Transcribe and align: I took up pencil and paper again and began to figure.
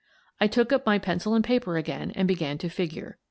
I 0.39 0.47
took 0.47 0.73
up 0.73 0.85
pencil 1.03 1.35
and 1.35 1.43
paper 1.45 1.77
again 1.77 2.09
and 2.15 2.27
began 2.27 2.57
to 2.57 2.69
figure. 2.69 3.19